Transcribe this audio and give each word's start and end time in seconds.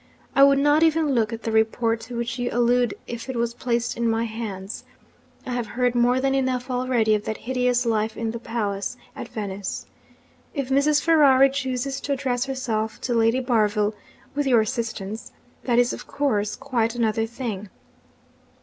I 0.35 0.41
would 0.43 0.57
not 0.57 0.81
even 0.81 1.13
look 1.13 1.31
at 1.31 1.43
the 1.43 1.51
report 1.51 1.99
to 2.01 2.17
which 2.17 2.39
you 2.39 2.49
allude 2.51 2.95
if 3.05 3.29
it 3.29 3.35
was 3.35 3.53
placed 3.53 3.95
in 3.95 4.09
my 4.09 4.23
hands 4.23 4.83
I 5.45 5.51
have 5.51 5.67
heard 5.67 5.93
more 5.93 6.19
than 6.19 6.33
enough 6.33 6.71
already 6.71 7.13
of 7.13 7.25
that 7.25 7.37
hideous 7.37 7.85
life 7.85 8.17
in 8.17 8.31
the 8.31 8.39
palace 8.39 8.97
at 9.15 9.27
Venice. 9.27 9.85
If 10.55 10.69
Mrs. 10.69 11.03
Ferrari 11.03 11.51
chooses 11.51 12.01
to 12.01 12.13
address 12.13 12.45
herself 12.45 12.99
to 13.01 13.13
Lady 13.13 13.41
Barville 13.41 13.93
(with 14.33 14.47
your 14.47 14.61
assistance), 14.61 15.33
that 15.65 15.77
is 15.77 15.93
of 15.93 16.07
course 16.07 16.55
quite 16.55 16.95
another 16.95 17.27
thing. 17.27 17.69